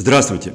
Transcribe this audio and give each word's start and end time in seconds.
Здравствуйте! 0.00 0.54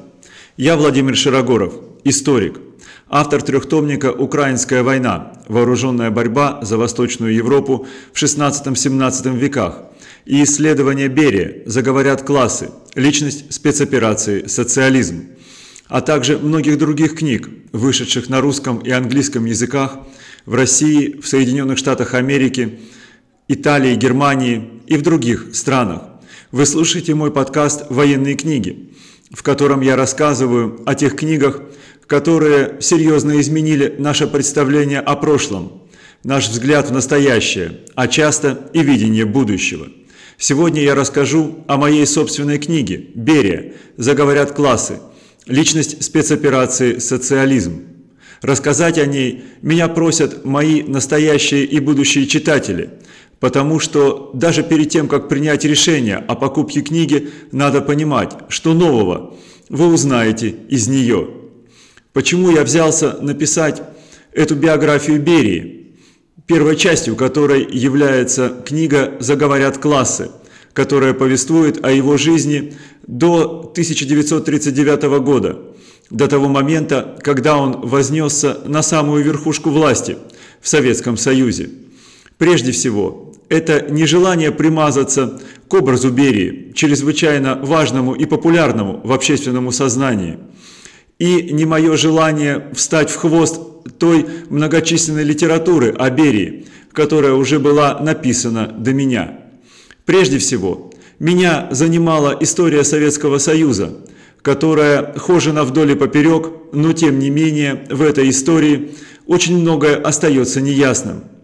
Я 0.58 0.76
Владимир 0.76 1.16
Широгоров, 1.16 1.76
историк, 2.04 2.60
автор 3.08 3.44
трехтомника 3.44 4.12
«Украинская 4.12 4.82
война. 4.82 5.34
Вооруженная 5.48 6.10
борьба 6.10 6.62
за 6.64 6.80
Восточную 6.80 7.32
Европу 7.32 7.86
в 8.12 8.20
XVI-XVII 8.20 9.38
веках» 9.38 9.84
и 10.26 10.42
исследование 10.42 11.10
Берия 11.10 11.62
«Заговорят 11.68 12.24
классы. 12.24 12.72
Личность 12.96 13.54
спецоперации. 13.54 14.48
Социализм», 14.48 15.28
а 15.90 16.02
также 16.02 16.40
многих 16.40 16.80
других 16.80 17.16
книг, 17.16 17.48
вышедших 17.72 18.30
на 18.30 18.42
русском 18.42 18.80
и 18.80 18.90
английском 18.90 19.46
языках 19.46 20.00
в 20.48 20.56
России, 20.56 21.20
в 21.22 21.28
Соединенных 21.28 21.78
Штатах 21.78 22.16
Америки, 22.16 22.80
Италии, 23.48 23.94
Германии 23.94 24.82
и 24.88 24.98
в 24.98 25.04
других 25.04 25.50
странах. 25.54 26.02
Вы 26.52 26.66
слушаете 26.66 27.14
мой 27.14 27.30
подкаст 27.30 27.86
«Военные 27.92 28.34
книги», 28.34 28.90
в 29.36 29.44
котором 29.44 29.82
я 29.82 29.98
рассказываю 29.98 30.82
о 30.86 30.96
тех 30.96 31.16
книгах, 31.18 31.62
которые 32.08 32.78
серьезно 32.80 33.40
изменили 33.42 33.94
наше 34.00 34.28
представление 34.28 35.02
о 35.02 35.16
прошлом, 35.18 35.84
наш 36.24 36.48
взгляд 36.48 36.90
в 36.90 36.94
настоящее, 36.94 37.82
а 37.96 38.08
часто 38.08 38.70
и 38.72 38.82
видение 38.82 39.26
будущего. 39.26 39.88
Сегодня 40.38 40.82
я 40.82 40.96
расскажу 40.96 41.66
о 41.68 41.76
моей 41.76 42.06
собственной 42.06 42.60
книге 42.60 43.08
«Берия. 43.14 43.74
Заговорят 43.98 44.54
классы. 44.54 45.00
Личность 45.46 46.02
спецоперации 46.04 47.00
«Социализм». 47.00 47.84
Рассказать 48.42 48.98
о 48.98 49.06
ней 49.06 49.44
меня 49.62 49.90
просят 49.90 50.46
мои 50.46 50.82
настоящие 50.82 51.66
и 51.66 51.80
будущие 51.80 52.26
читатели– 52.26 52.90
Потому 53.46 53.80
что 53.80 54.32
даже 54.34 54.64
перед 54.64 54.90
тем, 54.90 55.08
как 55.08 55.30
принять 55.30 55.66
решение 55.66 56.16
о 56.18 56.34
покупке 56.34 56.82
книги, 56.82 57.30
надо 57.52 57.80
понимать, 57.80 58.32
что 58.50 58.74
нового 58.74 59.36
вы 59.70 59.86
узнаете 59.86 60.56
из 60.68 60.88
нее. 60.88 61.28
Почему 62.12 62.50
я 62.50 62.64
взялся 62.64 63.20
написать 63.22 63.84
эту 64.34 64.56
биографию 64.56 65.22
Берии, 65.22 65.94
первой 66.48 66.76
частью 66.76 67.16
которой 67.16 67.68
является 67.72 68.50
книга 68.66 69.14
«Заговорят 69.20 69.78
классы», 69.78 70.32
которая 70.74 71.14
повествует 71.14 71.86
о 71.86 71.92
его 71.92 72.18
жизни 72.18 72.74
до 73.06 73.70
1939 73.74 75.04
года, 75.24 75.60
до 76.10 76.28
того 76.28 76.48
момента, 76.48 77.16
когда 77.22 77.58
он 77.58 77.82
вознесся 77.82 78.58
на 78.66 78.82
самую 78.82 79.24
верхушку 79.24 79.70
власти 79.70 80.18
в 80.62 80.68
Советском 80.68 81.16
Союзе. 81.16 81.70
Прежде 82.38 82.72
всего, 82.72 83.25
это 83.50 83.86
нежелание 83.90 84.52
примазаться 84.52 85.40
к 85.68 85.74
образу 85.74 86.12
Берии, 86.12 86.72
чрезвычайно 86.74 87.60
важному 87.62 88.14
и 88.14 88.26
популярному 88.26 89.02
в 89.04 89.12
общественном 89.12 89.72
сознании, 89.72 90.38
и 91.20 91.54
не 91.54 91.66
мое 91.66 91.96
желание 91.96 92.68
встать 92.74 93.10
в 93.10 93.16
хвост 93.16 93.62
той 94.00 94.26
многочисленной 94.50 95.24
литературы 95.24 95.94
о 95.98 96.10
Берии, 96.10 96.66
которая 96.92 97.34
уже 97.34 97.60
была 97.60 98.00
написана 98.00 98.68
до 98.68 98.94
меня. 98.94 99.40
Прежде 100.06 100.40
всего, 100.40 100.92
меня 101.20 101.68
занимала 101.72 102.36
история 102.40 102.84
Советского 102.84 103.38
Союза, 103.38 103.98
которая 104.42 105.14
хожена 105.18 105.64
вдоль 105.64 105.92
и 105.92 105.96
поперек, 105.96 106.50
но 106.74 106.94
тем 106.94 107.20
не 107.20 107.30
менее 107.30 107.86
в 107.90 108.02
этой 108.02 108.30
истории 108.30 108.92
очень 109.28 109.58
многое 109.58 109.96
остается 109.98 110.62
неясным– 110.62 111.24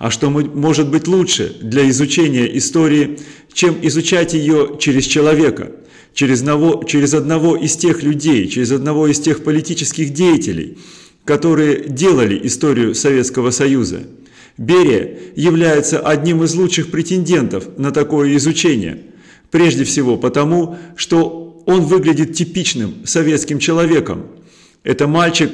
а 0.00 0.10
что 0.10 0.30
может 0.30 0.88
быть 0.88 1.06
лучше 1.06 1.54
для 1.60 1.86
изучения 1.90 2.56
истории, 2.56 3.18
чем 3.52 3.76
изучать 3.82 4.32
ее 4.32 4.78
через 4.80 5.04
человека, 5.04 5.72
через 6.14 6.40
одного, 6.40 6.82
через 6.84 7.12
одного 7.12 7.54
из 7.54 7.76
тех 7.76 8.02
людей, 8.02 8.48
через 8.48 8.72
одного 8.72 9.08
из 9.08 9.20
тех 9.20 9.44
политических 9.44 10.14
деятелей, 10.14 10.78
которые 11.26 11.86
делали 11.86 12.40
историю 12.46 12.94
Советского 12.94 13.50
Союза. 13.50 14.04
Берия 14.56 15.18
является 15.36 16.00
одним 16.00 16.44
из 16.44 16.54
лучших 16.54 16.90
претендентов 16.90 17.76
на 17.76 17.90
такое 17.90 18.34
изучение, 18.38 19.02
прежде 19.50 19.84
всего 19.84 20.16
потому, 20.16 20.78
что 20.96 21.62
он 21.66 21.82
выглядит 21.82 22.32
типичным 22.32 23.04
советским 23.04 23.58
человеком. 23.58 24.28
Это 24.82 25.06
мальчик 25.06 25.50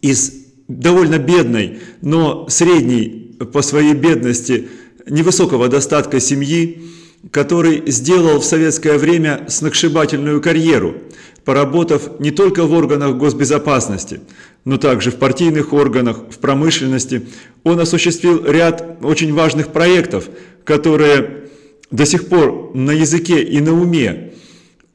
из 0.00 0.32
довольно 0.68 1.18
бедной, 1.18 1.80
но 2.00 2.48
средней 2.48 3.25
по 3.52 3.62
своей 3.62 3.94
бедности 3.94 4.68
невысокого 5.08 5.68
достатка 5.68 6.20
семьи, 6.20 6.82
который 7.30 7.82
сделал 7.86 8.40
в 8.40 8.44
советское 8.44 8.98
время 8.98 9.46
сногсшибательную 9.48 10.40
карьеру, 10.40 10.96
поработав 11.44 12.20
не 12.20 12.30
только 12.30 12.64
в 12.64 12.72
органах 12.72 13.16
госбезопасности, 13.16 14.20
но 14.64 14.78
также 14.78 15.10
в 15.10 15.16
партийных 15.16 15.72
органах, 15.72 16.18
в 16.30 16.38
промышленности. 16.38 17.26
Он 17.62 17.78
осуществил 17.80 18.44
ряд 18.44 18.98
очень 19.02 19.32
важных 19.32 19.72
проектов, 19.72 20.28
которые 20.64 21.48
до 21.90 22.04
сих 22.04 22.28
пор 22.28 22.72
на 22.74 22.90
языке 22.90 23.42
и 23.42 23.60
на 23.60 23.72
уме 23.72 24.32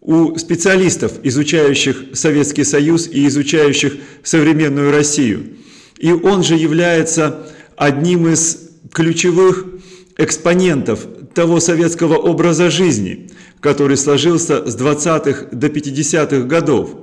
у 0.02 0.35
специалистов, 0.38 1.13
изучающих 1.23 2.06
Советский 2.13 2.63
Союз 2.63 3.08
и 3.08 3.28
изучающих 3.28 3.94
современную 4.23 4.91
Россию. 4.91 5.58
И 6.00 6.12
он 6.12 6.44
же 6.44 6.56
является 6.56 7.47
одним 7.75 8.27
из 8.27 8.69
ключевых 8.91 9.65
экспонентов 10.17 11.07
того 11.33 11.59
советского 11.59 12.15
образа 12.15 12.69
жизни, 12.69 13.29
который 13.59 13.97
сложился 13.97 14.69
с 14.69 14.75
20-х 14.75 15.47
до 15.51 15.67
50-х 15.67 16.47
годов, 16.47 16.95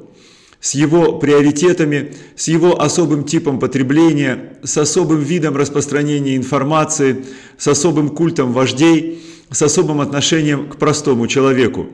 с 0.61 0.75
его 0.75 1.19
приоритетами, 1.19 2.15
с 2.37 2.49
его 2.49 2.81
особым 2.81 3.25
типом 3.25 3.59
потребления, 3.61 4.59
с 4.63 4.77
особым 4.77 5.21
видом 5.21 5.57
распространения 5.57 6.37
информации, 6.37 7.25
с 7.57 7.69
особым 7.69 8.11
культом 8.11 8.53
вождей, 8.53 9.23
с 9.51 9.63
особым 9.63 10.01
отношением 10.01 10.69
к 10.69 10.77
простому 10.77 11.27
человеку. 11.27 11.87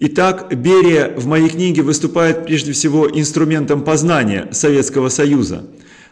Итак, 0.00 0.54
Берия 0.54 1.12
в 1.16 1.26
моей 1.26 1.48
книге 1.48 1.82
выступает 1.82 2.46
прежде 2.46 2.72
всего 2.72 3.08
инструментом 3.08 3.82
познания 3.82 4.48
Советского 4.52 5.08
Союза, 5.08 5.66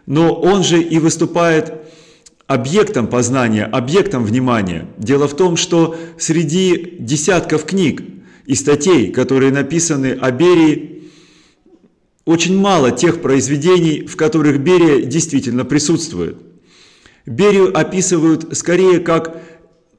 но 0.06 0.34
он 0.34 0.64
же 0.64 0.82
и 0.82 0.98
выступает 0.98 1.72
объектом 2.46 3.08
познания, 3.08 3.64
объектом 3.64 4.24
внимания. 4.24 4.86
Дело 4.98 5.26
в 5.26 5.36
том, 5.36 5.56
что 5.56 5.96
среди 6.18 6.96
десятков 6.98 7.64
книг 7.64 8.02
и 8.46 8.54
статей, 8.54 9.10
которые 9.10 9.52
написаны 9.52 10.16
о 10.20 10.30
Берии, 10.30 11.10
очень 12.24 12.58
мало 12.58 12.90
тех 12.90 13.20
произведений, 13.22 14.06
в 14.06 14.16
которых 14.16 14.58
Берия 14.60 15.02
действительно 15.02 15.64
присутствует. 15.64 16.38
Берию 17.24 17.76
описывают 17.76 18.56
скорее 18.56 19.00
как 19.00 19.40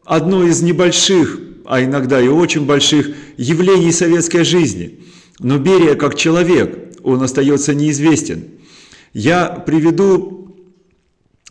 одно 0.06 0.46
из 0.46 0.62
небольших, 0.62 1.40
а 1.66 1.84
иногда 1.84 2.22
и 2.22 2.28
очень 2.28 2.66
больших 2.66 3.10
явлений 3.36 3.92
советской 3.92 4.44
жизни. 4.44 5.00
Но 5.40 5.58
Берия 5.58 5.96
как 5.96 6.16
человек, 6.16 6.96
он 7.04 7.22
остается 7.22 7.74
неизвестен. 7.74 8.46
Я 9.14 9.48
приведу 9.48 10.37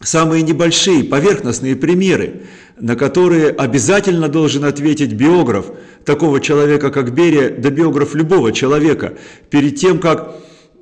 самые 0.01 0.43
небольшие, 0.43 1.05
поверхностные 1.05 1.77
примеры, 1.77 2.43
на 2.79 2.97
которые 2.97 3.51
обязательно 3.51 4.29
должен 4.29 4.65
ответить 4.65 5.13
биограф 5.13 5.67
такого 6.05 6.41
человека, 6.41 6.91
как 6.91 7.15
Берия, 7.15 7.51
да 7.51 7.71
биограф 7.71 8.15
любого 8.15 8.53
человека, 8.53 9.15
перед 9.51 9.77
тем, 9.77 9.99
как 9.99 10.37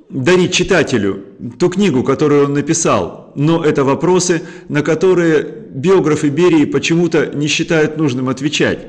дарить 0.09 0.53
читателю 0.53 1.23
ту 1.57 1.69
книгу, 1.69 2.03
которую 2.03 2.45
он 2.45 2.53
написал. 2.53 3.31
Но 3.35 3.63
это 3.63 3.83
вопросы, 3.83 4.41
на 4.69 4.81
которые 4.81 5.45
биографы 5.73 6.29
Берии 6.29 6.65
почему-то 6.65 7.31
не 7.33 7.47
считают 7.47 7.97
нужным 7.97 8.29
отвечать. 8.29 8.79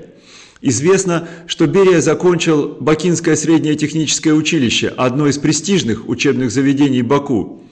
Известно, 0.60 1.28
что 1.46 1.66
Берия 1.66 2.00
закончил 2.00 2.76
Бакинское 2.80 3.36
среднее 3.36 3.76
техническое 3.76 4.32
училище, 4.32 4.92
одно 4.96 5.26
из 5.26 5.38
престижных 5.38 6.08
учебных 6.08 6.50
заведений 6.50 7.02
Баку. 7.02 7.62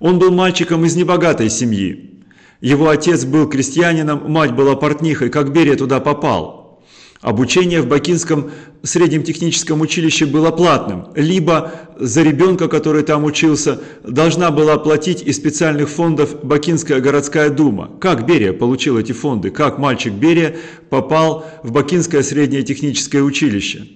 Он 0.00 0.18
был 0.18 0.30
мальчиком 0.30 0.84
из 0.86 0.96
небогатой 0.96 1.50
семьи. 1.50 2.22
Его 2.60 2.88
отец 2.88 3.24
был 3.24 3.48
крестьянином, 3.48 4.30
мать 4.30 4.54
была 4.54 4.74
портнихой. 4.74 5.30
Как 5.30 5.52
Берия 5.52 5.76
туда 5.76 6.00
попал? 6.00 6.82
Обучение 7.20 7.82
в 7.82 7.86
Бакинском 7.86 8.50
среднем 8.82 9.22
техническом 9.22 9.82
училище 9.82 10.24
было 10.24 10.50
платным. 10.50 11.08
Либо 11.14 11.72
за 11.98 12.22
ребенка, 12.22 12.66
который 12.66 13.02
там 13.02 13.24
учился, 13.24 13.78
должна 14.04 14.50
была 14.50 14.78
платить 14.78 15.22
из 15.22 15.36
специальных 15.36 15.90
фондов 15.90 16.42
Бакинская 16.42 17.00
городская 17.00 17.50
дума. 17.50 17.90
Как 18.00 18.24
Берия 18.24 18.54
получил 18.54 18.96
эти 18.96 19.12
фонды? 19.12 19.50
Как 19.50 19.78
мальчик 19.78 20.14
Берия 20.14 20.56
попал 20.88 21.44
в 21.62 21.72
Бакинское 21.72 22.22
среднее 22.22 22.62
техническое 22.62 23.20
училище? 23.20 23.86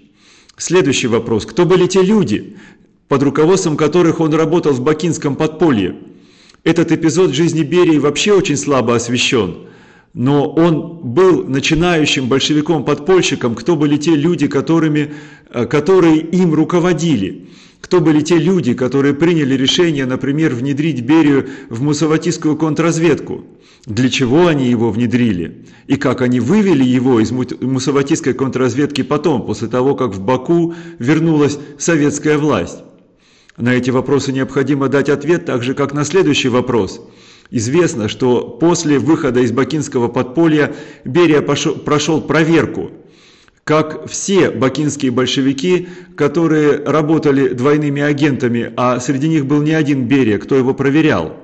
Следующий 0.56 1.08
вопрос. 1.08 1.46
Кто 1.46 1.64
были 1.64 1.86
те 1.86 2.02
люди, 2.02 2.56
под 3.08 3.22
руководством 3.22 3.76
которых 3.76 4.20
он 4.20 4.34
работал 4.34 4.72
в 4.72 4.80
Бакинском 4.80 5.36
подполье. 5.36 5.96
Этот 6.64 6.92
эпизод 6.92 7.34
жизни 7.34 7.62
Берии 7.62 7.98
вообще 7.98 8.32
очень 8.32 8.56
слабо 8.56 8.96
освещен, 8.96 9.66
но 10.14 10.48
он 10.48 11.00
был 11.02 11.44
начинающим 11.44 12.28
большевиком-подпольщиком, 12.28 13.54
кто 13.54 13.76
были 13.76 13.96
те 13.98 14.14
люди, 14.14 14.46
которыми 14.46 15.12
э, 15.50 15.66
которые 15.66 16.18
им 16.18 16.54
руководили. 16.54 17.48
Кто 17.82 18.00
были 18.00 18.22
те 18.22 18.38
люди, 18.38 18.72
которые 18.72 19.12
приняли 19.12 19.54
решение, 19.54 20.06
например, 20.06 20.54
внедрить 20.54 21.02
Берию 21.02 21.48
в 21.68 21.82
мусаватистскую 21.82 22.56
контрразведку? 22.56 23.44
Для 23.84 24.08
чего 24.08 24.46
они 24.46 24.70
его 24.70 24.90
внедрили? 24.90 25.66
И 25.86 25.96
как 25.96 26.22
они 26.22 26.40
вывели 26.40 26.82
его 26.82 27.20
из 27.20 27.30
мусаватистской 27.30 28.32
контрразведки 28.32 29.02
потом, 29.02 29.44
после 29.44 29.68
того, 29.68 29.94
как 29.94 30.14
в 30.14 30.22
Баку 30.22 30.74
вернулась 30.98 31.58
советская 31.76 32.38
власть? 32.38 32.78
На 33.56 33.74
эти 33.74 33.90
вопросы 33.90 34.32
необходимо 34.32 34.88
дать 34.88 35.08
ответ, 35.08 35.46
так 35.46 35.62
же 35.62 35.74
как 35.74 35.92
на 35.94 36.04
следующий 36.04 36.48
вопрос. 36.48 37.00
Известно, 37.50 38.08
что 38.08 38.42
после 38.42 38.98
выхода 38.98 39.40
из 39.40 39.52
бакинского 39.52 40.08
подполья 40.08 40.74
Берия 41.04 41.40
прошел 41.40 42.20
проверку– 42.20 42.90
как 43.64 44.06
все 44.08 44.50
бакинские 44.50 45.10
большевики, 45.10 45.88
которые 46.16 46.84
работали 46.84 47.48
двойными 47.48 48.02
агентами, 48.02 48.72
а 48.76 49.00
среди 49.00 49.28
них 49.28 49.46
был 49.46 49.62
не 49.62 49.72
один 49.72 50.06
Берия, 50.06 50.38
кто 50.38 50.54
его 50.54 50.74
проверял, 50.74 51.36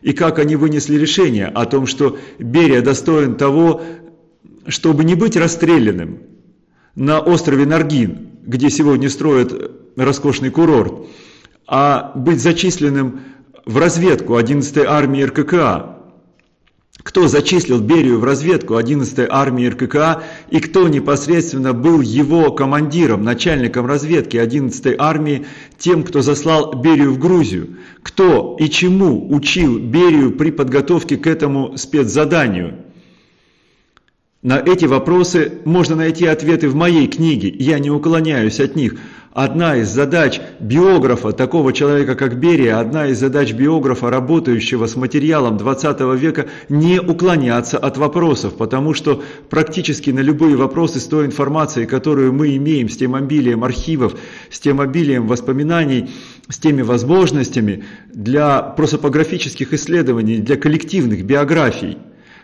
и 0.00 0.12
как 0.14 0.38
они 0.38 0.56
вынесли 0.56 0.96
решение 0.96 1.46
о 1.46 1.66
том, 1.66 1.86
что 1.86 2.18
Берия 2.38 2.80
достоин 2.80 3.36
того, 3.36 3.82
чтобы 4.66 5.04
не 5.04 5.14
быть 5.14 5.36
расстрелянным 5.36 6.20
на 6.94 7.20
острове 7.20 7.66
Наргин, 7.66 8.30
где 8.46 8.70
сегодня 8.70 9.10
строят 9.10 9.70
роскошный 9.96 10.50
курорт, 10.50 11.06
а 11.66 12.12
быть 12.14 12.40
зачисленным 12.40 13.20
в 13.64 13.78
разведку 13.78 14.38
11-й 14.38 14.84
армии 14.84 15.22
РККА, 15.22 15.96
кто 16.98 17.28
зачислил 17.28 17.80
Берию 17.80 18.18
в 18.18 18.24
разведку 18.24 18.74
11-й 18.74 19.26
армии 19.28 19.66
РККА 19.66 20.22
и 20.50 20.60
кто 20.60 20.88
непосредственно 20.88 21.72
был 21.72 22.00
его 22.00 22.52
командиром, 22.52 23.22
начальником 23.22 23.86
разведки 23.86 24.36
11-й 24.36 24.94
армии, 24.98 25.46
тем, 25.78 26.04
кто 26.04 26.22
заслал 26.22 26.74
Берию 26.74 27.12
в 27.12 27.18
Грузию, 27.18 27.76
кто 28.02 28.56
и 28.58 28.68
чему 28.68 29.32
учил 29.32 29.78
Берию 29.78 30.32
при 30.32 30.50
подготовке 30.50 31.16
к 31.16 31.26
этому 31.26 31.76
спецзаданию. 31.76 32.82
На 34.42 34.60
эти 34.60 34.84
вопросы 34.84 35.58
можно 35.64 35.96
найти 35.96 36.26
ответы 36.26 36.68
в 36.68 36.76
моей 36.76 37.08
книге, 37.08 37.48
я 37.48 37.80
не 37.80 37.90
уклоняюсь 37.90 38.60
от 38.60 38.76
них– 38.76 38.94
Одна 39.36 39.76
из 39.76 39.90
задач 39.90 40.40
биографа, 40.60 41.30
такого 41.30 41.74
человека 41.74 42.14
как 42.14 42.40
Берия, 42.40 42.80
одна 42.80 43.08
из 43.08 43.20
задач 43.20 43.52
биографа, 43.52 44.08
работающего 44.08 44.86
с 44.86 44.96
материалом 44.96 45.58
20 45.58 46.00
века, 46.18 46.46
не 46.70 46.98
уклоняться 46.98 47.76
от 47.76 47.98
вопросов, 47.98 48.56
потому 48.56 48.94
что 48.94 49.22
практически 49.50 50.08
на 50.08 50.20
любые 50.20 50.56
вопросы 50.56 51.00
с 51.00 51.04
той 51.04 51.26
информацией, 51.26 51.84
которую 51.84 52.32
мы 52.32 52.56
имеем, 52.56 52.88
с 52.88 52.96
тем 52.96 53.14
обилием 53.14 53.62
архивов, 53.62 54.14
с 54.48 54.58
тем 54.58 54.80
обилием 54.80 55.26
воспоминаний, 55.26 56.08
с 56.48 56.58
теми 56.58 56.80
возможностями 56.80 57.84
для 58.14 58.62
просопографических 58.62 59.74
исследований, 59.74 60.38
для 60.38 60.56
коллективных 60.56 61.26
биографий, 61.26 61.98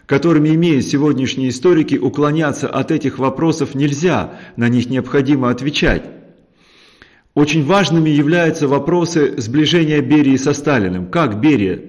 которыми 0.05 0.51
имеют 0.51 0.85
сегодняшние 0.85 1.49
историки, 1.49 1.95
уклоняться 1.95 2.69
от 2.69 2.91
этих 2.91 3.19
вопросов 3.19 3.75
нельзя, 3.75 4.35
на 4.57 4.69
них 4.69 4.91
необходимо 4.91 5.49
отвечать. 5.49 6.03
Очень 7.35 7.65
важными 7.65 8.11
являются 8.11 8.69
вопросы 8.69 9.35
сближения 9.39 10.03
Берии 10.03 10.37
со 10.37 10.53
Сталиным. 10.53 11.07
Как 11.07 11.41
Берия 11.41 11.81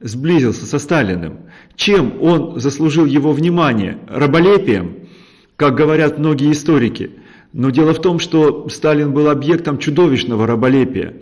сблизился 0.00 0.64
со 0.64 0.78
Сталиным? 0.78 1.40
Чем 1.74 2.14
он 2.22 2.58
заслужил 2.58 3.04
его 3.04 3.32
внимание? 3.32 3.98
Раболепием, 4.08 5.08
как 5.56 5.74
говорят 5.74 6.18
многие 6.18 6.50
историки. 6.50 7.10
Но 7.52 7.68
дело 7.70 7.92
в 7.92 8.00
том, 8.00 8.18
что 8.18 8.68
Сталин 8.70 9.12
был 9.12 9.28
объектом 9.28 9.78
чудовищного 9.78 10.46
раболепия. 10.46 11.14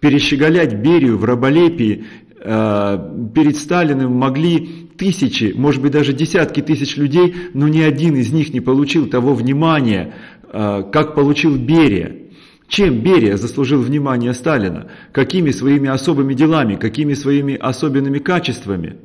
Перещеголять 0.00 0.74
Берию 0.74 1.18
в 1.18 1.24
раболепии 1.24 2.04
э, 2.40 3.28
перед 3.34 3.56
Сталиным 3.56 4.12
могли 4.12 4.88
тысячи, 4.96 5.52
может 5.54 5.82
быть 5.82 5.92
даже 5.92 6.14
десятки 6.14 6.62
тысяч 6.62 6.96
людей, 6.96 7.34
но 7.52 7.68
ни 7.68 7.80
один 7.80 8.16
из 8.16 8.32
них 8.32 8.54
не 8.54 8.60
получил 8.60 9.06
того 9.06 9.34
внимания, 9.34 10.14
э, 10.50 10.84
как 10.90 11.14
получил 11.14 11.56
Берия. 11.56 12.27
Чем 12.68 13.00
Берия 13.00 13.38
заслужил 13.38 13.80
внимание 13.80 14.34
Сталина? 14.34 14.90
Какими 15.12 15.50
своими 15.50 15.88
особыми 15.88 16.34
делами, 16.34 16.76
какими 16.76 17.14
своими 17.14 17.56
особенными 17.56 18.18
качествами? 18.18 18.96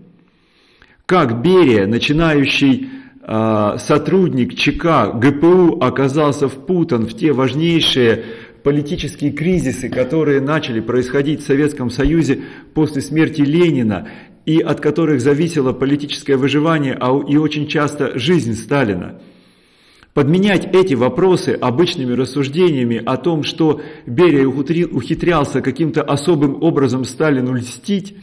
Как 1.05 1.41
Берия, 1.41 1.87
начинающий 1.87 2.89
э, 3.21 3.75
сотрудник 3.79 4.55
ЧК 4.55 5.11
ГПУ, 5.13 5.79
оказался 5.81 6.49
впутан 6.49 7.05
в 7.07 7.15
те 7.15 7.31
важнейшие 7.31 8.25
политические 8.63 9.31
кризисы, 9.31 9.87
которые 9.87 10.41
начали 10.41 10.81
происходить 10.81 11.41
в 11.41 11.45
Советском 11.45 11.89
Союзе 11.89 12.41
после 12.73 13.01
смерти 13.01 13.41
Ленина 13.41 14.09
и 14.45 14.59
от 14.59 14.81
которых 14.81 15.21
зависело 15.21 15.71
политическое 15.71 16.35
выживание 16.35 16.97
а 16.99 17.17
и 17.25 17.37
очень 17.37 17.67
часто 17.67 18.17
жизнь 18.19 18.55
Сталина. 18.55 19.21
Подменять 20.13 20.69
эти 20.73 20.93
вопросы 20.93 21.57
обычными 21.59 22.13
рассуждениями 22.13 23.01
о 23.03 23.17
том, 23.17 23.43
что 23.43 23.81
Берия 24.05 24.45
ухитрялся 24.47 25.61
каким-то 25.61 26.03
особым 26.03 26.61
образом 26.61 27.03
Сталину 27.03 27.53
льстить, 27.53 28.15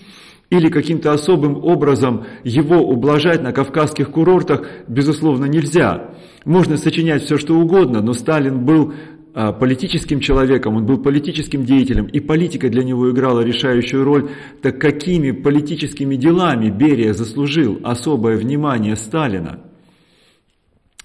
или 0.50 0.68
каким-то 0.68 1.12
особым 1.12 1.64
образом 1.64 2.24
его 2.42 2.78
ублажать 2.78 3.42
на 3.42 3.52
кавказских 3.52 4.10
курортах, 4.10 4.66
безусловно, 4.88 5.44
нельзя. 5.46 6.10
Можно 6.44 6.76
сочинять 6.76 7.22
все, 7.22 7.38
что 7.38 7.54
угодно, 7.54 8.02
но 8.02 8.12
Сталин 8.12 8.64
был 8.64 8.92
а, 9.32 9.52
политическим 9.52 10.18
человеком, 10.18 10.76
он 10.76 10.86
был 10.86 10.98
политическим 10.98 11.64
деятелем, 11.64 12.06
и 12.06 12.18
политика 12.18 12.68
для 12.68 12.82
него 12.82 13.10
играла 13.10 13.42
решающую 13.42 14.02
роль. 14.02 14.30
Так 14.60 14.80
какими 14.80 15.30
политическими 15.30 16.16
делами 16.16 16.68
Берия 16.68 17.12
заслужил 17.12 17.78
особое 17.84 18.36
внимание 18.36 18.96
Сталина? 18.96 19.60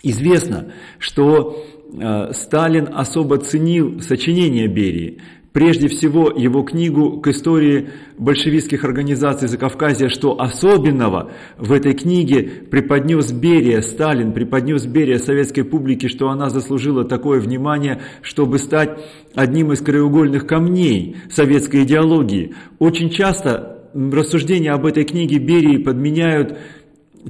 Известно, 0.07 0.68
что 1.00 1.66
э, 1.92 2.31
Сталин 2.31 2.90
особо 2.94 3.40
ценил 3.40 4.02
сочинение 4.02 4.68
Берии. 4.68 5.18
Прежде 5.52 5.88
всего, 5.88 6.30
его 6.30 6.62
книгу 6.62 7.19
к 7.22 7.28
истории 7.30 7.90
большевистских 8.19 8.84
организаций 8.84 9.48
Закавказья, 9.48 10.10
что 10.10 10.40
особенного 10.40 11.31
в 11.57 11.72
этой 11.72 11.94
книге 11.94 12.44
преподнес 12.69 13.31
Берия, 13.31 13.81
Сталин 13.81 14.31
преподнес 14.31 14.86
Берия 14.86 15.18
советской 15.18 15.63
публике, 15.63 16.08
что 16.08 16.30
она 16.30 16.51
заслужила 16.51 17.04
такое 17.04 17.40
внимание, 17.40 18.00
чтобы 18.22 18.60
стать 18.60 19.00
одним 19.34 19.72
из 19.72 19.81
краеугольных 19.81 20.46
камней 20.46 21.16
советской 21.32 21.82
идеологии. 21.82 22.53
Очень 22.77 23.10
часто 23.10 23.89
рассуждения 23.96 24.72
об 24.72 24.86
этой 24.86 25.03
книге 25.03 25.39
Берии 25.39 25.77
подменяют 25.77 26.60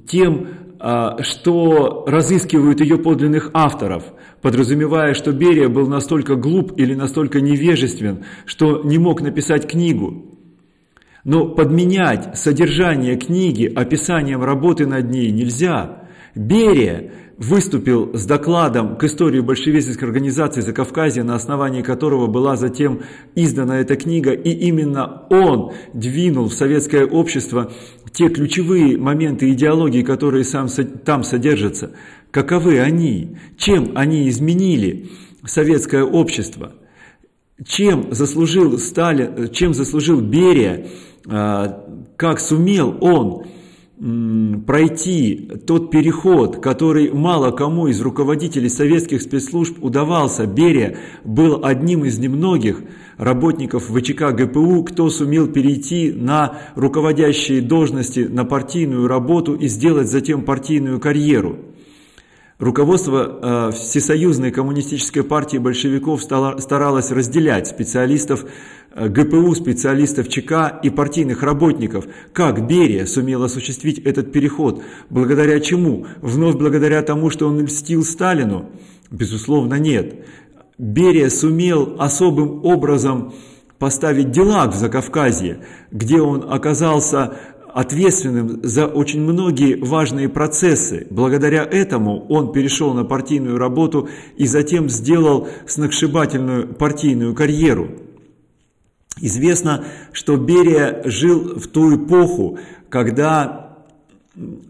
тем, 0.07 0.64
что 1.21 2.03
разыскивают 2.05 2.79
ее 2.79 2.99
подлинных 2.99 3.49
авторов, 3.53 4.03
подразумевая, 4.41 5.15
что 5.15 5.31
Берия 5.31 5.67
был 5.67 5.87
настолько 5.87 6.35
глуп 6.35 6.73
или 6.77 6.93
настолько 6.93 7.41
невежествен, 7.41 8.25
что 8.45 8.83
не 8.83 8.99
мог 8.99 9.21
написать 9.21 9.67
книгу. 9.67 10.37
Но 11.23 11.47
подменять 11.47 12.37
содержание 12.37 13.15
книги 13.15 13.65
описанием 13.65 14.43
работы 14.43 14.85
над 14.85 15.09
ней 15.09 15.31
нельзя. 15.31 16.03
Берия 16.35 17.11
выступил 17.37 18.15
с 18.15 18.25
докладом 18.25 18.95
к 18.97 19.03
истории 19.03 19.41
большевистской 19.41 20.07
организации 20.07 20.61
Закавказья, 20.61 21.23
на 21.23 21.35
основании 21.35 21.81
которого 21.81 22.27
была 22.27 22.55
затем 22.55 23.01
издана 23.35 23.79
эта 23.79 23.95
книга, 23.95 24.31
и 24.31 24.51
именно 24.51 25.23
он 25.29 25.73
двинул 25.93 26.47
в 26.47 26.53
советское 26.53 27.05
общество 27.05 27.71
те 28.13 28.29
ключевые 28.29 28.97
моменты 28.97 29.51
идеологии, 29.51 30.01
которые 30.01 30.45
сам, 30.45 30.67
там 31.03 31.23
содержатся. 31.23 31.91
Каковы 32.31 32.79
они? 32.79 33.37
Чем 33.57 33.91
они 33.95 34.29
изменили 34.29 35.09
советское 35.45 36.03
общество? 36.03 36.73
Чем 37.65 38.13
заслужил 38.13 38.77
Сталин, 38.77 39.49
чем 39.49 39.73
заслужил 39.73 40.21
Берия, 40.21 40.87
а, 41.27 41.85
как 42.17 42.39
сумел 42.39 42.97
он 43.01 43.45
пройти 43.97 45.49
тот 45.65 45.89
переход, 45.89 46.61
который 46.61 47.13
мало 47.13 47.51
кому 47.51 47.87
из 47.87 48.01
руководителей 48.01 48.67
советских 48.67 49.21
спецслужб 49.21 49.81
удавался. 49.81 50.45
Берия 50.45 50.97
был 51.23 51.61
одним 51.63 52.03
из 52.03 52.19
немногих 52.19 52.81
работников 53.17 53.85
ВЧК 53.85 54.31
ГПУ, 54.31 54.83
кто 54.83 55.09
сумел 55.09 55.47
перейти 55.47 56.11
на 56.11 56.59
руководящие 56.75 57.61
должности, 57.61 58.27
на 58.29 58.43
партийную 58.43 59.07
работу 59.07 59.55
и 59.55 59.67
сделать 59.69 60.09
затем 60.09 60.43
партийную 60.43 60.99
карьеру. 60.99 61.57
Руководство 62.57 63.69
э, 63.69 63.71
Всесоюзной 63.73 64.49
коммунистической 64.51 65.23
партии 65.23 65.57
большевиков 65.57 66.23
старалось 66.23 67.11
разделять 67.11 67.67
специалистов 67.67 68.45
ГПУ, 68.95 69.53
специалистов 69.55 70.29
ЧК 70.29 70.79
и 70.81 70.89
партийных 70.89 71.43
работников. 71.43 72.05
Как 72.31 72.65
Берия 72.65 73.05
сумел 73.05 73.43
осуществить 73.43 73.99
этот 73.99 74.31
переход? 74.31 74.81
Благодаря 75.09 75.59
чему? 75.59 76.07
Вновь 76.21 76.55
благодаря 76.55 77.01
тому, 77.01 77.29
что 77.29 77.47
он 77.47 77.59
льстил 77.65 78.03
Сталину? 78.03 78.69
Безусловно, 79.11 79.75
нет. 79.75 80.25
Берия 80.77 81.29
сумел 81.29 81.95
особым 81.99 82.63
образом 82.65 83.33
поставить 83.79 84.31
дела 84.31 84.67
в 84.67 84.75
Закавказье, 84.75 85.59
где 85.91 86.21
он 86.21 86.45
оказался 86.49 87.35
ответственным 87.73 88.61
за 88.63 88.87
очень 88.87 89.19
многие 89.19 89.75
важные 89.75 90.29
процессы. 90.29 91.05
Благодаря 91.09 91.63
этому 91.63 92.25
он 92.29 92.53
перешел 92.53 92.93
на 92.93 93.03
партийную 93.03 93.57
работу 93.57 94.07
и 94.37 94.47
затем 94.47 94.87
сделал 94.87 95.49
сногсшибательную 95.67 96.73
партийную 96.73 97.35
карьеру. 97.35 97.89
Известно, 99.21 99.85
что 100.11 100.35
Берия 100.37 101.01
жил 101.05 101.57
в 101.57 101.67
ту 101.67 101.95
эпоху, 101.95 102.59
когда 102.89 103.77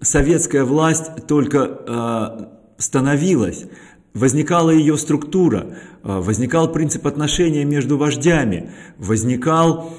советская 0.01 0.63
власть 0.63 1.25
только 1.27 1.79
э, 1.87 2.45
становилась, 2.77 3.65
возникала 4.13 4.69
ее 4.69 4.97
структура, 4.97 5.67
э, 6.03 6.19
возникал 6.19 6.71
принцип 6.71 7.07
отношения 7.07 7.65
между 7.65 7.97
вождями, 7.97 8.71
возникал 8.97 9.91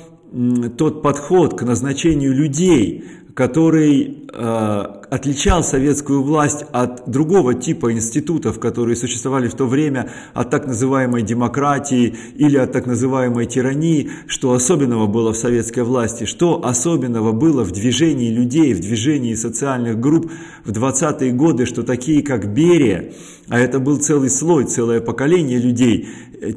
тот 0.77 1.03
подход 1.03 1.59
к 1.59 1.63
назначению 1.63 2.35
людей, 2.35 3.05
который 3.37 4.29
э, 4.33 4.87
отличал 5.11 5.63
советскую 5.63 6.23
власть 6.23 6.65
от 6.73 7.07
другого 7.07 7.53
типа 7.53 7.93
институтов, 7.93 8.59
которые 8.59 8.97
существовали 8.97 9.49
в 9.49 9.55
то 9.55 9.67
время, 9.67 10.11
от 10.33 10.49
так 10.49 10.67
называемой 10.67 11.21
демократии 11.21 12.17
или 12.37 12.57
от 12.57 12.73
так 12.73 12.87
называемой 12.87 13.45
тирании, 13.45 14.11
что 14.27 14.55
особенного 14.55 15.07
было 15.07 15.35
в 15.35 15.37
советской 15.37 15.85
власти, 15.85 16.25
что 16.25 16.65
особенного 16.65 17.33
было 17.33 17.63
в 17.63 17.73
движении 17.73 18.33
людей, 18.33 18.73
в 18.73 18.81
движении 18.81 19.35
социальных 19.35 20.01
групп 20.01 20.33
в 20.65 20.73
20-е 20.73 21.31
годы, 21.33 21.67
что 21.67 21.83
такие 21.83 22.23
как 22.23 22.55
Берия, 22.55 23.13
а 23.49 23.61
это 23.61 23.81
был 23.81 23.99
целый 23.99 24.31
слой, 24.31 24.65
целое 24.65 25.03
поколение 25.03 25.59
людей, 25.59 26.09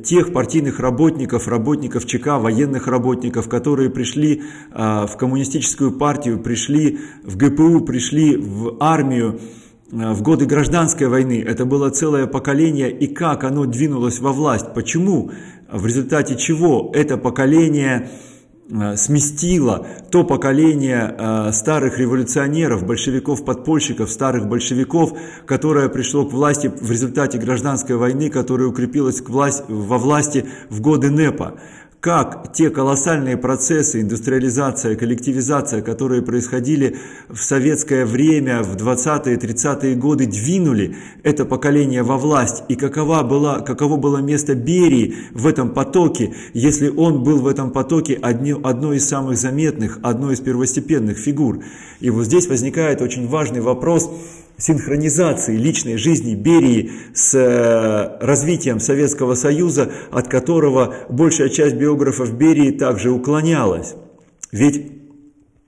тех 0.03 0.33
партийных 0.33 0.79
работников, 0.79 1.47
работников 1.47 2.05
ЧК, 2.05 2.39
военных 2.39 2.87
работников, 2.87 3.47
которые 3.47 3.89
пришли 3.89 4.43
а, 4.71 5.07
в 5.07 5.17
коммунистическую 5.17 5.91
партию, 5.91 6.39
пришли 6.39 6.68
в 7.23 7.37
ГПУ, 7.37 7.81
пришли 7.81 8.37
в 8.37 8.77
армию 8.79 9.39
а, 9.91 10.13
в 10.13 10.21
годы 10.21 10.45
гражданской 10.45 11.07
войны. 11.07 11.43
Это 11.45 11.65
было 11.65 11.89
целое 11.89 12.27
поколение, 12.27 12.91
и 12.91 13.07
как 13.07 13.43
оно 13.43 13.65
двинулось 13.65 14.19
во 14.19 14.31
власть, 14.31 14.73
почему, 14.73 15.31
в 15.71 15.85
результате 15.85 16.35
чего 16.35 16.91
это 16.93 17.17
поколение 17.17 18.09
Э, 18.71 18.95
сместило 18.95 19.87
то 20.11 20.23
поколение 20.23 21.15
э, 21.17 21.51
старых 21.53 21.97
революционеров, 21.97 22.85
большевиков-подпольщиков, 22.85 24.11
старых 24.11 24.47
большевиков, 24.47 25.13
которое 25.47 25.89
пришло 25.89 26.23
к 26.25 26.33
власти 26.33 26.67
в 26.67 26.91
результате 26.91 27.39
гражданской 27.39 27.95
войны, 27.95 28.29
которая 28.29 28.67
укрепилась 28.67 29.21
к 29.21 29.29
власть, 29.29 29.63
во 29.67 29.97
власти 29.97 30.45
в 30.69 30.81
годы 30.81 31.09
НЭПа 31.09 31.59
как 31.99 32.53
те 32.53 32.69
колоссальные 32.69 33.35
процессы, 33.35 33.99
индустриализация, 33.99 34.95
коллективизация, 34.95 35.81
которые 35.81 36.21
происходили 36.21 36.95
в 37.27 37.39
советское 37.39 38.05
время, 38.05 38.63
в 38.63 38.77
20-е, 38.77 39.35
30-е 39.35 39.95
годы, 39.95 40.25
двинули 40.25 40.95
это 41.23 41.43
поколение 41.43 42.03
во 42.03 42.17
власть, 42.17 42.63
и 42.69 42.75
какова 42.75 43.23
была, 43.23 43.59
каково 43.59 43.97
было 43.97 44.19
место 44.19 44.55
Берии 44.55 45.15
в 45.31 45.45
этом 45.45 45.71
потоке, 45.73 46.33
если 46.53 46.87
он 46.87 47.23
был 47.23 47.39
в 47.39 47.47
этом 47.47 47.71
потоке 47.71 48.17
одни, 48.21 48.55
одной 48.63 48.97
из 48.97 49.07
самых 49.07 49.37
заметных, 49.37 49.99
одной 50.01 50.35
из 50.35 50.39
первостепенных 50.39 51.17
фигур. 51.17 51.59
И 51.99 52.09
вот 52.09 52.25
здесь 52.25 52.47
возникает 52.47 53.01
очень 53.01 53.27
важный 53.27 53.59
вопрос, 53.59 54.09
синхронизации 54.59 55.55
личной 55.55 55.97
жизни 55.97 56.35
Берии 56.35 56.91
с 57.13 57.33
э, 57.33 58.17
развитием 58.23 58.79
Советского 58.79 59.35
Союза, 59.35 59.91
от 60.11 60.27
которого 60.27 60.93
большая 61.09 61.49
часть 61.49 61.75
биографов 61.75 62.33
Берии 62.37 62.71
также 62.71 63.09
уклонялась. 63.09 63.95
Ведь 64.51 64.91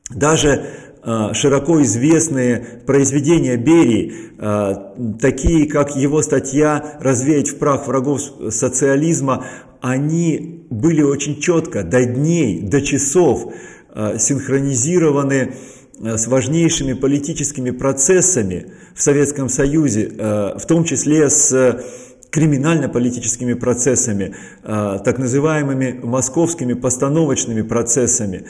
даже 0.10 0.66
э, 1.04 1.34
широко 1.34 1.82
известные 1.82 2.82
произведения 2.86 3.56
Берии, 3.56 4.14
э, 4.38 5.18
такие 5.20 5.68
как 5.68 5.96
его 5.96 6.22
статья 6.22 6.98
«Развеять 7.00 7.50
в 7.50 7.58
прах 7.58 7.88
врагов 7.88 8.22
социализма», 8.50 9.46
они 9.80 10.68
были 10.70 11.02
очень 11.02 11.40
четко, 11.40 11.84
до 11.84 12.06
дней, 12.06 12.62
до 12.62 12.82
часов 12.82 13.52
синхронизированы 14.18 15.56
с 16.04 16.28
важнейшими 16.28 16.94
политическими 16.94 17.72
процессами 17.72 18.68
в 18.96 19.02
Советском 19.02 19.50
Союзе, 19.50 20.12
э, 20.18 20.58
в 20.58 20.66
том 20.66 20.84
числе 20.84 21.30
с 21.30 21.84
криминально-политическими 22.32 23.54
процессами, 23.54 24.34
э, 24.64 25.00
так 25.04 25.20
называемыми 25.20 26.00
московскими 26.04 26.74
постановочными 26.74 27.62
процессами. 27.62 28.46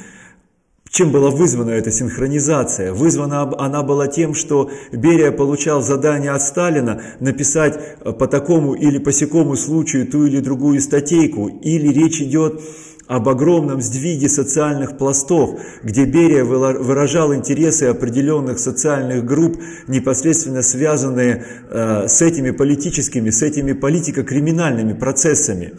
Чем 0.90 1.12
была 1.12 1.30
вызвана 1.30 1.72
эта 1.72 1.90
синхронизация? 1.90 2.94
Вызвана 2.94 3.44
она 3.58 3.82
была 3.82 4.08
тем, 4.08 4.34
что 4.34 4.70
Берия 4.92 5.32
получал 5.32 5.82
задание 5.82 6.32
от 6.32 6.42
Сталина 6.42 7.02
написать 7.22 7.98
по 8.20 8.28
такому 8.28 8.74
или 8.74 8.98
по 8.98 9.12
сякому 9.14 9.56
случаю 9.56 10.06
ту 10.06 10.26
или 10.26 10.42
другую 10.42 10.82
статейку, 10.82 11.48
или 11.48 11.88
речь 11.88 12.22
идет 12.22 12.62
об 13.12 13.28
огромном 13.28 13.82
сдвиге 13.82 14.30
социальных 14.30 14.98
пластов, 14.98 15.60
где 15.84 16.06
Берия 16.06 16.46
выражал 16.46 17.36
интересы 17.36 17.84
определенных 17.84 18.58
социальных 18.58 19.26
групп, 19.26 19.62
непосредственно 19.90 20.62
связанные 20.62 21.44
э, 21.70 22.08
с 22.08 22.22
этими 22.22 22.52
политическими, 22.52 23.30
с 23.30 23.42
этими 23.42 23.74
политико-криминальными 23.74 24.94
процессами. 24.94 25.74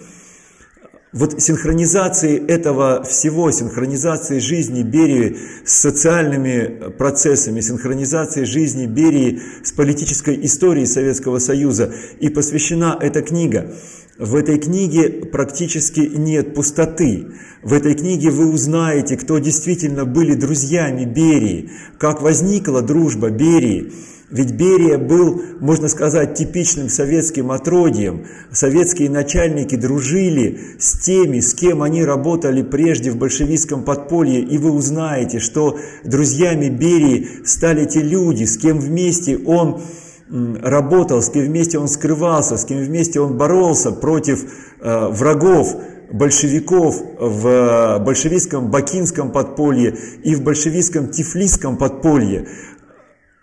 Вот 1.15 1.41
синхронизации 1.41 2.39
этого 2.47 3.03
всего, 3.03 3.51
синхронизации 3.51 4.39
жизни 4.39 4.83
Берии 4.83 5.39
с 5.65 5.73
социальными 5.73 6.91
процессами, 6.99 7.61
синхронизации 7.63 8.45
жизни 8.45 8.85
Берии 8.85 9.41
с 9.63 9.73
политической 9.73 10.39
историей 10.45 10.87
Советского 10.87 11.39
Союза 11.39 11.95
и 12.21 12.29
посвящена 12.29 12.99
эта 13.01 13.23
книга. 13.23 13.75
В 14.19 14.35
этой 14.35 14.59
книге 14.59 15.09
практически 15.09 16.01
нет 16.01 16.55
пустоты. 16.55 17.29
В 17.63 17.73
этой 17.73 17.95
книге 17.95 18.31
вы 18.31 18.53
узнаете, 18.53 19.17
кто 19.17 19.39
действительно 19.39 20.05
были 20.05 20.35
друзьями 20.35 21.07
Берии, 21.07 21.71
как 21.99 22.21
возникла 22.21 22.83
дружба 22.83 23.31
Берии. 23.31 23.91
Ведь 24.31 24.53
Берия 24.53 24.99
был, 24.99 25.43
можно 25.61 25.89
сказать, 25.89 26.35
типичным 26.35 26.91
советским 26.91 27.51
отродьем. 27.51 28.27
Советские 28.51 29.09
начальники 29.09 29.77
дружили 29.77 30.59
с 30.79 30.99
теми, 30.99 31.41
с 31.41 31.55
кем 31.55 31.83
они 31.83 32.05
работали 32.05 32.63
прежде 32.63 33.11
в 33.11 33.17
большевистском 33.17 33.83
подполье. 33.83 34.41
И 34.41 34.59
вы 34.59 34.73
узнаете, 34.73 35.39
что 35.39 35.79
друзьями 36.05 36.69
Берии 36.69 37.29
стали 37.47 37.87
те 37.87 38.03
люди, 38.03 38.45
с 38.45 38.59
кем 38.59 38.79
вместе 38.79 39.39
он 39.39 39.81
работал, 40.33 41.21
с 41.21 41.29
кем 41.29 41.45
вместе 41.45 41.79
он 41.79 41.89
скрывался, 41.89 42.57
с 42.57 42.65
кем 42.65 42.79
вместе 42.79 43.21
он 43.21 43.37
боролся 43.37 43.93
против 43.93 44.45
э, 44.81 45.09
врагов 45.09 45.77
большевиков 46.11 47.03
в 47.19 47.99
большевистском 48.01 48.71
бакинском 48.71 49.31
подполье 49.31 49.97
и 50.23 50.35
в 50.35 50.43
большевистском 50.43 51.09
тифлисском 51.09 51.77
подполье. 51.77 52.49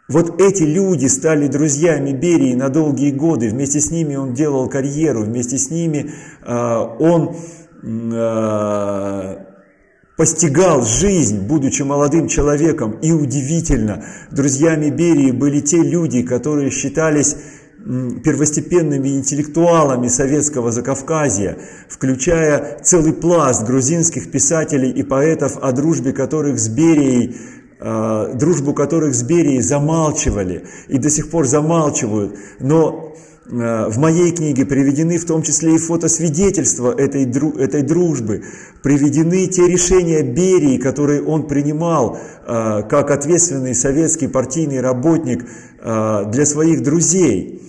Вот 0.08 0.42
эти 0.42 0.64
люди 0.64 1.06
стали 1.06 1.48
друзьями 1.48 2.12
Берии 2.12 2.56
на 2.56 2.70
долгие 2.70 3.12
годы, 3.12 3.50
вместе 3.50 3.80
с 3.80 3.92
ними 3.92 4.16
он 4.16 4.34
делал 4.34 4.68
карьеру, 4.68 5.22
вместе 5.22 5.60
с 5.60 5.70
ними 5.70 6.12
э, 6.44 6.78
он 7.00 7.36
э, 7.84 9.49
постигал 10.20 10.84
жизнь, 10.84 11.40
будучи 11.40 11.82
молодым 11.82 12.28
человеком. 12.28 12.98
И 13.02 13.14
удивительно, 13.14 14.04
друзьями 14.32 14.90
Берии 14.90 15.32
были 15.32 15.62
те 15.62 15.78
люди, 15.78 16.24
которые 16.24 16.72
считались 16.72 17.38
первостепенными 18.26 19.16
интеллектуалами 19.16 20.10
советского 20.10 20.74
Закавказья, 20.74 21.58
включая 21.88 22.80
целый 22.84 23.14
пласт 23.14 23.66
грузинских 23.66 24.30
писателей 24.30 24.92
и 24.92 25.04
поэтов, 25.04 25.58
о 25.62 25.72
дружбе 25.72 26.12
которых 26.12 26.60
с 26.60 26.68
Берией 26.68 27.38
а, 27.80 28.34
дружбу 28.34 28.74
которых 28.74 29.16
с 29.16 29.24
Берией 29.24 29.62
замалчивали 29.62 30.66
и 30.90 30.98
до 30.98 31.10
сих 31.10 31.30
пор 31.30 31.48
замалчивают. 31.48 32.38
Но 32.60 33.16
в 33.50 33.98
моей 33.98 34.32
книге 34.32 34.66
приведены 34.66 35.18
в 35.18 35.26
том 35.26 35.42
числе 35.42 35.76
и 35.76 35.78
фотосвидетельства 35.80 36.92
этой, 36.92 37.24
этой 37.24 37.82
дружбы, 37.82 38.44
приведены 38.84 39.48
те 39.48 39.68
решения 39.68 40.22
Берии, 40.22 40.78
которые 40.78 41.24
он 41.24 41.48
принимал 41.48 42.18
э, 42.46 42.84
как 42.88 43.10
ответственный 43.10 43.74
советский 43.74 44.28
партийный 44.28 44.82
работник 44.82 45.48
э, 45.82 46.26
для 46.32 46.46
своих 46.46 46.84
друзей. 46.84 47.64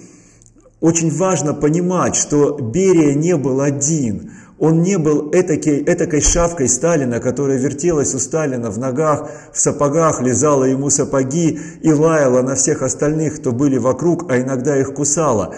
Очень 0.80 1.10
важно 1.10 1.54
понимать, 1.54 2.14
что 2.14 2.58
Берия 2.58 3.14
не 3.14 3.36
был 3.36 3.60
один. 3.60 4.32
Он 4.60 4.82
не 4.82 4.98
был 4.98 5.30
этакой, 5.32 5.82
этакой 5.82 6.20
шавкой 6.20 6.68
Сталина, 6.68 7.18
которая 7.18 7.56
вертелась 7.56 8.14
у 8.14 8.18
Сталина 8.18 8.70
в 8.70 8.78
ногах, 8.78 9.30
в 9.54 9.58
сапогах, 9.58 10.20
лизала 10.20 10.64
ему 10.64 10.90
сапоги 10.90 11.58
и 11.80 11.90
лаяла 11.90 12.42
на 12.42 12.54
всех 12.56 12.82
остальных, 12.82 13.36
кто 13.36 13.52
были 13.52 13.78
вокруг, 13.78 14.30
а 14.30 14.38
иногда 14.38 14.78
их 14.78 14.92
кусала. 14.92 15.54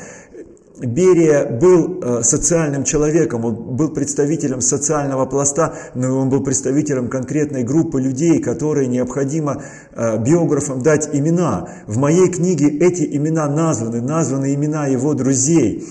Берия 0.78 1.48
был 1.48 2.00
э, 2.00 2.22
социальным 2.22 2.84
человеком, 2.84 3.44
он 3.44 3.76
был 3.76 3.90
представителем 3.90 4.60
социального 4.60 5.26
пласта, 5.26 5.74
но 5.94 6.16
он 6.16 6.28
был 6.28 6.42
представителем 6.42 7.08
конкретной 7.08 7.64
группы 7.64 8.00
людей, 8.00 8.40
которые 8.40 8.86
необходимо 8.86 9.62
э, 9.92 10.18
биографам 10.18 10.80
дать 10.80 11.10
имена. 11.12 11.68
В 11.86 11.98
моей 11.98 12.28
книге 12.28 12.68
эти 12.78 13.04
имена 13.16 13.48
названы, 13.48 14.00
названы 14.00 14.54
имена 14.54 14.86
его 14.86 15.14
друзей. 15.14 15.86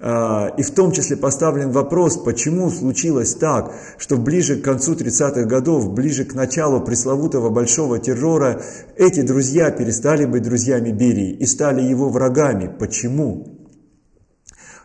Э, 0.00 0.50
и 0.56 0.62
в 0.62 0.70
том 0.70 0.92
числе 0.92 1.16
поставлен 1.16 1.70
вопрос, 1.70 2.16
почему 2.16 2.70
случилось 2.70 3.34
так, 3.34 3.72
что 3.98 4.16
ближе 4.16 4.56
к 4.56 4.64
концу 4.64 4.94
30-х 4.94 5.44
годов, 5.44 5.92
ближе 5.92 6.24
к 6.24 6.34
началу 6.34 6.80
пресловутого 6.80 7.50
большого 7.50 7.98
террора, 7.98 8.62
эти 8.96 9.20
друзья 9.20 9.70
перестали 9.70 10.24
быть 10.24 10.42
друзьями 10.42 10.90
Берии 10.90 11.32
и 11.32 11.46
стали 11.46 11.82
его 11.82 12.08
врагами. 12.08 12.70
Почему? 12.78 13.58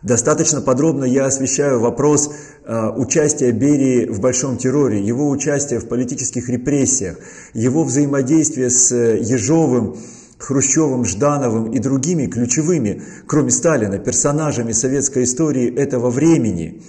Достаточно 0.02 0.60
подробно 0.60 1.04
я 1.04 1.24
освещаю 1.24 1.80
вопрос 1.80 2.30
э, 2.64 2.90
участия 2.90 3.50
Берии 3.52 4.06
в 4.06 4.20
большом 4.20 4.58
терроре, 4.58 5.00
его 5.00 5.30
участия 5.30 5.80
в 5.80 5.88
политических 5.88 6.50
репрессиях, 6.50 7.16
его 7.54 7.84
взаимодействия 7.84 8.68
с 8.68 8.94
Ежовым, 8.94 9.96
Хрущевым, 10.38 11.04
Ждановым 11.04 11.70
и 11.70 11.78
другими 11.78 12.26
ключевыми, 12.26 13.02
кроме 13.26 13.50
Сталина, 13.50 13.98
персонажами 13.98 14.72
советской 14.72 15.24
истории 15.24 15.74
этого 15.74 16.10
времени. 16.10 16.82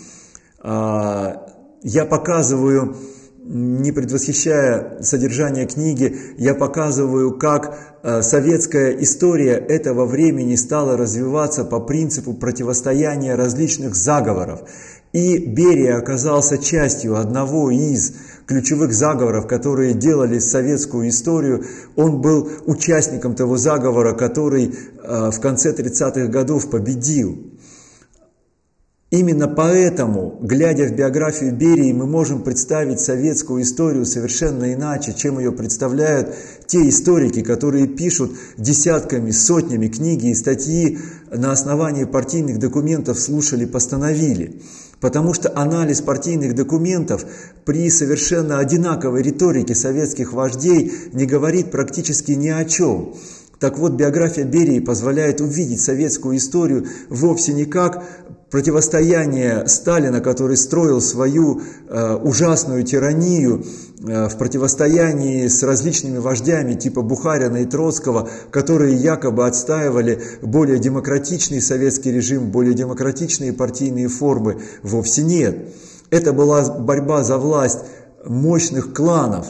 Э, 0.64 1.36
я 1.84 2.06
показываю 2.06 2.96
не 3.48 3.94
предвосхищая 3.94 5.02
содержание 5.02 5.66
книги, 5.68 6.18
я 6.38 6.54
показываю, 6.54 7.38
как 7.38 7.78
э, 8.04 8.22
советская 8.22 8.92
история 9.02 9.54
этого 9.54 10.06
времени 10.06 10.56
стала 10.56 10.98
развиваться 10.98 11.64
по 11.64 11.80
принципу 11.80 12.34
противостояния 12.34 13.36
различных 13.36 13.96
заговоров. 13.96 14.62
И 15.14 15.38
Берия 15.38 15.98
оказался 15.98 16.58
частью 16.58 17.16
одного 17.16 17.72
из 17.72 18.16
ключевых 18.48 18.94
заговоров, 18.94 19.46
которые 19.46 19.94
делали 19.94 20.40
советскую 20.40 21.10
историю. 21.10 21.66
Он 21.96 22.22
был 22.22 22.50
участником 22.66 23.36
того 23.36 23.58
заговора, 23.58 24.14
который 24.14 24.74
э, 25.04 25.32
в 25.32 25.40
конце 25.42 25.74
30-х 25.74 26.28
годов 26.28 26.70
победил. 26.70 27.38
Именно 29.10 29.48
поэтому, 29.48 30.38
глядя 30.42 30.84
в 30.84 30.92
биографию 30.92 31.56
Берии, 31.56 31.94
мы 31.94 32.06
можем 32.06 32.44
представить 32.44 33.00
советскую 33.00 33.64
историю 33.64 34.06
совершенно 34.06 34.74
иначе, 34.74 35.14
чем 35.14 35.40
ее 35.40 35.54
представляют 35.54 36.36
те 36.66 36.90
историки, 36.90 37.42
которые 37.42 37.88
пишут 37.88 38.34
десятками, 38.58 39.32
сотнями 39.32 39.88
книги 39.88 40.28
и 40.28 40.36
статьи 40.36 41.00
на 41.32 41.54
основании 41.54 42.04
партийных 42.04 42.60
документов 42.60 43.18
слушали, 43.18 43.64
постановили. 43.64 44.62
Потому 45.00 45.34
что 45.34 45.58
анализ 45.58 46.02
партийных 46.02 46.54
документов 46.54 47.24
при 47.64 47.90
совершенно 47.90 48.60
одинаковой 48.60 49.22
риторике 49.22 49.74
советских 49.74 50.34
вождей 50.34 50.92
не 51.14 51.26
говорит 51.26 51.72
практически 51.72 52.34
ни 52.34 52.50
о 52.50 52.66
чем. 52.66 53.14
Так 53.60 53.80
вот, 53.80 53.94
биография 53.94 54.44
Берии 54.44 54.80
позволяет 54.80 55.40
увидеть 55.40 55.82
советскую 55.82 56.38
историю 56.38 56.88
вовсе 57.10 57.54
не 57.54 57.66
как 57.66 58.04
противостояние 58.50 59.68
Сталина, 59.68 60.22
который 60.22 60.56
строил 60.56 61.02
свою 61.02 61.62
э, 61.90 62.16
ужасную 62.16 62.84
тиранию 62.84 63.66
э, 64.00 64.30
в 64.30 64.38
противостоянии 64.38 65.48
с 65.48 65.64
различными 65.64 66.18
вождями 66.18 66.76
типа 66.76 67.02
Бухарина 67.02 67.58
и 67.58 67.66
Троцкого, 67.66 68.30
которые 68.52 68.96
якобы 68.96 69.46
отстаивали 69.46 70.22
более 70.42 70.80
демократичный 70.80 71.62
советский 71.62 72.12
режим, 72.12 72.50
более 72.50 72.74
демократичные 72.74 73.52
партийные 73.52 74.08
формы, 74.08 74.62
вовсе 74.82 75.24
нет. 75.24 75.58
Это 76.10 76.32
была 76.32 76.64
борьба 76.80 77.24
за 77.24 77.38
власть 77.38 77.80
мощных 78.26 78.94
кланов. 78.94 79.48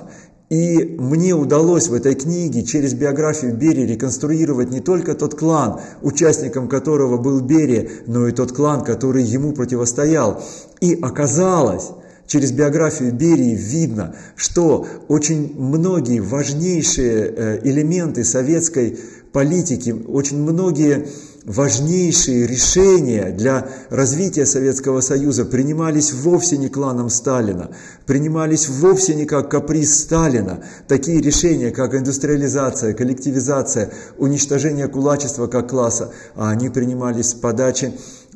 И 0.50 0.96
мне 0.98 1.34
удалось 1.34 1.90
в 1.90 1.94
этой 1.94 2.16
книге 2.16 2.64
через 2.64 2.94
биографию 2.94 3.54
Берии 3.54 3.86
реконструировать 3.86 4.72
не 4.72 4.80
только 4.80 5.14
тот 5.14 5.36
клан, 5.36 5.82
участником 6.02 6.70
которого 6.70 7.18
был 7.18 7.42
Берия, 7.42 7.90
но 8.06 8.28
и 8.28 8.32
тот 8.32 8.54
клан, 8.54 8.86
который 8.86 9.24
ему 9.24 9.52
противостоял. 9.52 10.42
И 10.80 10.98
оказалось, 11.02 11.90
через 12.28 12.54
биографию 12.54 13.12
Берии 13.12 13.56
видно, 13.56 14.16
что 14.38 14.88
очень 15.10 15.54
многие 15.58 16.20
важнейшие 16.20 17.34
э, 17.36 17.60
элементы 17.64 18.24
советской 18.24 18.98
политики, 19.32 19.96
очень 20.08 20.42
многие 20.42 21.08
важнейшие 21.48 22.46
решения 22.46 23.32
для 23.32 23.70
развития 23.90 24.46
Советского 24.46 25.00
Союза 25.00 25.46
принимались 25.46 26.12
вовсе 26.12 26.58
не 26.58 26.68
кланом 26.68 27.10
Сталина, 27.10 27.72
принимались 28.06 28.68
вовсе 28.68 29.16
не 29.16 29.26
как 29.26 29.50
каприз 29.50 29.98
Сталина. 29.98 30.62
Такие 30.90 31.22
решения, 31.22 31.72
как 31.72 31.96
индустриализация, 31.96 32.94
коллективизация, 32.94 33.92
уничтожение 34.18 34.90
кулачества 34.90 35.48
как 35.48 35.70
класса, 35.70 36.12
а 36.36 36.50
они 36.50 36.70
принимались 36.70 37.30
с 37.30 37.34
подачи 37.34 37.94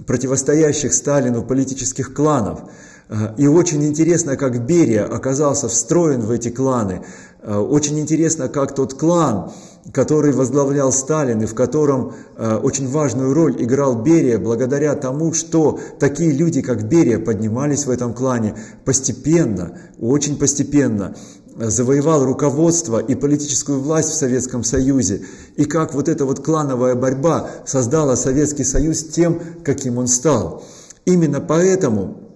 противостоящих 0.07 0.93
Сталину 0.93 1.43
политических 1.43 2.13
кланов. 2.13 2.61
И 3.37 3.45
очень 3.45 3.83
интересно, 3.83 4.37
как 4.37 4.65
Берия 4.65 5.03
оказался 5.03 5.67
встроен 5.67 6.21
в 6.21 6.31
эти 6.31 6.47
кланы. 6.47 7.01
Очень 7.43 7.99
интересно, 7.99 8.49
как 8.49 8.75
тот 8.75 8.93
клан, 8.93 9.51
который 9.93 10.31
возглавлял 10.31 10.91
Сталин 10.91 11.41
и 11.41 11.45
в 11.45 11.55
котором 11.55 12.13
э, 12.37 12.55
очень 12.57 12.87
важную 12.87 13.33
роль 13.33 13.55
играл 13.63 14.01
Берия, 14.01 14.37
благодаря 14.37 14.93
тому, 14.95 15.33
что 15.33 15.79
такие 15.99 16.31
люди, 16.31 16.61
как 16.61 16.83
Берия, 16.87 17.17
поднимались 17.17 17.85
в 17.85 17.89
этом 17.89 18.13
клане 18.13 18.55
постепенно, 18.85 19.77
очень 19.99 20.37
постепенно, 20.37 21.15
завоевал 21.55 22.23
руководство 22.23 22.99
и 22.99 23.15
политическую 23.15 23.79
власть 23.79 24.09
в 24.09 24.15
Советском 24.15 24.63
Союзе, 24.63 25.23
и 25.55 25.65
как 25.65 25.93
вот 25.93 26.09
эта 26.09 26.25
вот 26.25 26.43
клановая 26.43 26.95
борьба 26.95 27.49
создала 27.65 28.15
Советский 28.15 28.63
Союз 28.63 29.03
тем, 29.03 29.41
каким 29.63 29.97
он 29.97 30.07
стал. 30.07 30.63
Именно 31.05 31.41
поэтому 31.41 32.30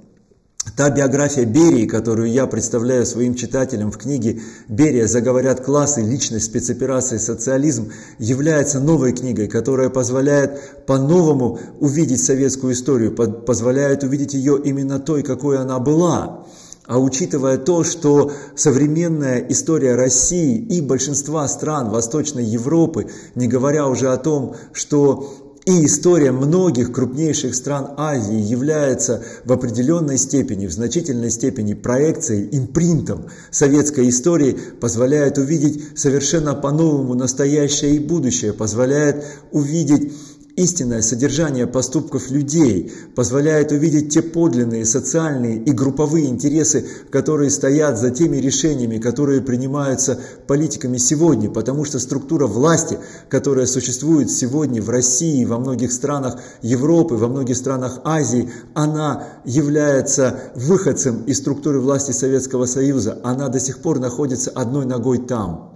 Та 0.76 0.90
биография 0.90 1.46
Берии, 1.46 1.86
которую 1.86 2.30
я 2.30 2.48
представляю 2.48 3.06
своим 3.06 3.36
читателям 3.36 3.92
в 3.92 3.98
книге 3.98 4.42
«Берия. 4.68 5.08
Заговорят 5.08 5.64
классы. 5.64 6.02
Личность 6.02 6.48
спецоперации. 6.48 7.18
Социализм» 7.18 7.94
является 8.20 8.82
новой 8.82 9.14
книгой, 9.14 9.48
которая 9.48 9.90
позволяет 9.90 10.86
по-новому 10.86 11.60
увидеть 11.80 12.22
советскую 12.22 12.74
историю, 12.74 13.16
позволяет 13.16 14.04
увидеть 14.04 14.34
ее 14.34 14.60
именно 14.62 15.00
той, 15.00 15.24
какой 15.24 15.60
она 15.60 15.80
была. 15.80 16.46
А 16.86 17.00
учитывая 17.00 17.58
то, 17.58 17.86
что 17.86 18.34
современная 18.58 19.40
история 19.48 19.96
России 19.96 20.58
и 20.58 20.82
большинства 20.82 21.48
стран 21.48 21.90
Восточной 21.90 22.44
Европы, 22.44 23.08
не 23.34 23.48
говоря 23.48 23.88
уже 23.88 24.12
о 24.12 24.18
том, 24.18 24.58
что 24.74 25.45
и 25.66 25.86
история 25.86 26.32
многих 26.32 26.92
крупнейших 26.92 27.56
стран 27.56 27.96
Азии 27.98 28.40
является 28.40 29.24
в 29.46 29.52
определенной 29.52 30.20
степени, 30.20 30.68
в 30.68 30.72
значительной 30.72 31.32
степени 31.32 31.74
проекцией, 31.74 32.50
импринтом 32.56 33.26
советской 33.50 34.10
истории, 34.10 34.58
позволяет 34.80 35.40
увидеть 35.40 35.98
совершенно 35.98 36.54
по-новому 36.54 37.16
настоящее 37.16 37.96
и 37.96 38.00
будущее, 38.00 38.54
позволяет 38.54 39.26
увидеть 39.52 40.14
Истинное 40.56 41.02
содержание 41.02 41.68
поступков 41.68 42.32
людей 42.32 42.90
позволяет 43.14 43.74
увидеть 43.74 44.14
те 44.14 44.22
подлинные 44.22 44.86
социальные 44.86 45.58
и 45.58 45.72
групповые 45.74 46.28
интересы, 46.28 46.88
которые 47.10 47.50
стоят 47.50 48.00
за 48.00 48.10
теми 48.10 48.38
решениями, 48.38 48.98
которые 48.98 49.42
принимаются 49.42 50.18
политиками 50.48 50.96
сегодня, 50.96 51.50
потому 51.50 51.84
что 51.84 52.00
структура 52.00 52.48
власти, 52.48 52.98
которая 53.28 53.66
существует 53.66 54.32
сегодня 54.32 54.82
в 54.82 54.90
России, 54.90 55.44
во 55.44 55.60
многих 55.60 55.92
странах 55.92 56.40
Европы, 56.62 57.16
во 57.16 57.28
многих 57.28 57.58
странах 57.58 58.00
Азии, 58.06 58.50
она 58.74 59.28
является 59.44 60.40
выходцем 60.56 61.24
из 61.24 61.40
структуры 61.40 61.82
власти 61.82 62.12
Советского 62.12 62.66
Союза, 62.66 63.20
она 63.26 63.50
до 63.50 63.60
сих 63.60 63.80
пор 63.80 64.00
находится 64.00 64.52
одной 64.52 64.86
ногой 64.86 65.18
там. 65.18 65.75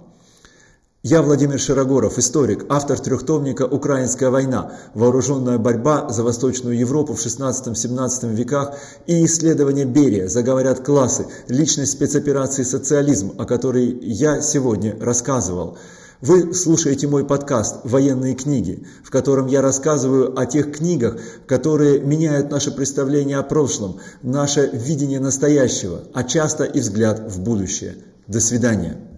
Я 1.02 1.22
Владимир 1.22 1.58
Широгоров, 1.58 2.18
историк, 2.18 2.66
автор 2.68 3.00
трехтомника 3.00 3.62
«Украинская 3.62 4.28
война. 4.28 4.72
Вооруженная 4.92 5.56
борьба 5.56 6.10
за 6.10 6.22
Восточную 6.22 6.78
Европу 6.78 7.14
в 7.14 7.24
16-17 7.24 8.34
веках» 8.34 8.74
и 9.06 9.24
исследование 9.24 9.86
Берия 9.86 10.28
«Заговорят 10.28 10.80
классы. 10.80 11.24
Личность 11.48 11.92
спецоперации 11.92 12.64
«Социализм», 12.64 13.32
о 13.38 13.46
которой 13.46 13.98
я 14.02 14.42
сегодня 14.42 14.94
рассказывал. 15.00 15.78
Вы 16.20 16.52
слушаете 16.52 17.08
мой 17.08 17.24
подкаст 17.24 17.76
«Военные 17.84 18.34
книги», 18.34 18.86
в 19.02 19.08
котором 19.08 19.46
я 19.46 19.62
рассказываю 19.62 20.38
о 20.38 20.44
тех 20.44 20.70
книгах, 20.70 21.16
которые 21.46 22.00
меняют 22.00 22.50
наше 22.50 22.72
представление 22.72 23.38
о 23.38 23.42
прошлом, 23.42 24.00
наше 24.20 24.68
видение 24.70 25.18
настоящего, 25.18 26.02
а 26.12 26.24
часто 26.24 26.64
и 26.64 26.78
взгляд 26.78 27.20
в 27.20 27.40
будущее. 27.40 27.94
До 28.26 28.38
свидания. 28.38 29.09